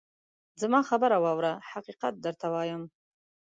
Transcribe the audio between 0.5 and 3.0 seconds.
زما خبره واوره! حقیقت درته وایم.